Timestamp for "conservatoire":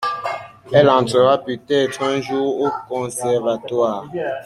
2.89-4.05